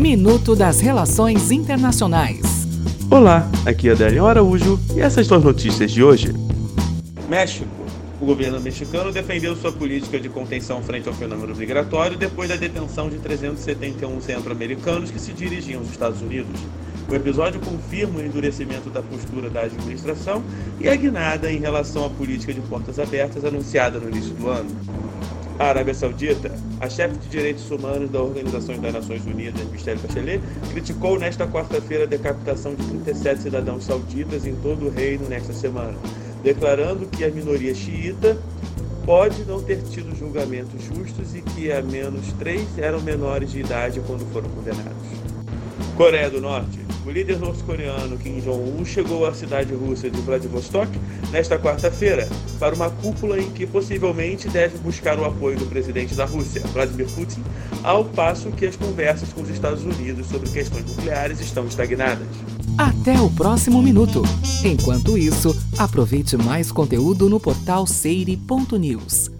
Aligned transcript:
Minuto 0.00 0.56
das 0.56 0.80
Relações 0.80 1.50
Internacionais. 1.50 2.40
Olá, 3.10 3.46
aqui 3.66 3.90
é 3.90 3.92
Adélio 3.92 4.24
Araújo 4.24 4.80
e 4.96 5.00
essas 5.00 5.26
são 5.26 5.36
as 5.36 5.44
notícias 5.44 5.90
de 5.90 6.02
hoje. 6.02 6.32
México. 7.28 7.68
O 8.18 8.24
governo 8.24 8.58
mexicano 8.58 9.12
defendeu 9.12 9.54
sua 9.54 9.70
política 9.70 10.18
de 10.18 10.30
contenção 10.30 10.82
frente 10.82 11.06
ao 11.06 11.12
fenômeno 11.12 11.54
migratório 11.54 12.16
depois 12.16 12.48
da 12.48 12.56
detenção 12.56 13.10
de 13.10 13.18
371 13.18 14.22
centro-americanos 14.22 15.10
que 15.10 15.20
se 15.20 15.34
dirigiam 15.34 15.80
aos 15.80 15.90
Estados 15.90 16.22
Unidos. 16.22 16.58
O 17.06 17.14
episódio 17.14 17.60
confirma 17.60 18.20
o 18.20 18.24
endurecimento 18.24 18.88
da 18.88 19.02
postura 19.02 19.50
da 19.50 19.60
administração 19.60 20.42
e 20.80 20.88
a 20.88 20.96
guinada 20.96 21.52
em 21.52 21.58
relação 21.58 22.06
à 22.06 22.08
política 22.08 22.54
de 22.54 22.62
portas 22.62 22.98
abertas 22.98 23.44
anunciada 23.44 23.98
no 23.98 24.08
início 24.08 24.32
do 24.32 24.48
ano. 24.48 24.70
A 25.60 25.66
Arábia 25.66 25.92
Saudita, 25.92 26.50
a 26.80 26.88
chefe 26.88 27.18
de 27.18 27.28
direitos 27.28 27.70
humanos 27.70 28.08
da 28.08 28.22
Organização 28.22 28.78
das 28.78 28.94
Nações 28.94 29.26
Unidas, 29.26 29.62
Michelle 29.70 30.00
Bachelet, 30.00 30.40
criticou 30.70 31.18
nesta 31.18 31.46
quarta-feira 31.46 32.04
a 32.04 32.06
decapitação 32.06 32.74
de 32.74 32.82
37 32.82 33.42
cidadãos 33.42 33.84
sauditas 33.84 34.46
em 34.46 34.56
todo 34.56 34.86
o 34.86 34.88
reino 34.88 35.28
nesta 35.28 35.52
semana, 35.52 35.92
declarando 36.42 37.04
que 37.08 37.26
a 37.26 37.30
minoria 37.30 37.74
xiita 37.74 38.38
pode 39.04 39.44
não 39.44 39.62
ter 39.62 39.82
tido 39.82 40.16
julgamentos 40.16 40.82
justos 40.82 41.34
e 41.34 41.42
que 41.42 41.70
a 41.70 41.82
menos 41.82 42.32
três 42.38 42.78
eram 42.78 43.02
menores 43.02 43.52
de 43.52 43.60
idade 43.60 44.00
quando 44.06 44.24
foram 44.32 44.48
condenados. 44.48 44.94
Coreia 45.94 46.30
do 46.30 46.40
Norte. 46.40 46.79
O 47.06 47.10
líder 47.10 47.38
norte-coreano 47.38 48.18
Kim 48.18 48.40
Jong-un 48.40 48.84
chegou 48.84 49.24
à 49.26 49.32
cidade 49.32 49.72
russa 49.74 50.10
de 50.10 50.20
Vladivostok 50.20 50.90
nesta 51.30 51.58
quarta-feira 51.58 52.28
para 52.58 52.74
uma 52.74 52.90
cúpula 52.90 53.40
em 53.40 53.50
que 53.50 53.66
possivelmente 53.66 54.48
deve 54.48 54.76
buscar 54.78 55.18
o 55.18 55.24
apoio 55.24 55.58
do 55.58 55.66
presidente 55.66 56.14
da 56.14 56.26
Rússia, 56.26 56.60
Vladimir 56.72 57.08
Putin, 57.08 57.42
ao 57.82 58.04
passo 58.04 58.50
que 58.50 58.66
as 58.66 58.76
conversas 58.76 59.32
com 59.32 59.40
os 59.40 59.48
Estados 59.48 59.82
Unidos 59.82 60.26
sobre 60.26 60.50
questões 60.50 60.84
nucleares 60.84 61.40
estão 61.40 61.66
estagnadas. 61.66 62.28
Até 62.76 63.18
o 63.18 63.30
próximo 63.30 63.82
minuto. 63.82 64.22
Enquanto 64.62 65.16
isso, 65.16 65.56
aproveite 65.78 66.36
mais 66.36 66.70
conteúdo 66.70 67.30
no 67.30 67.40
portal 67.40 67.86
seire.news. 67.86 69.39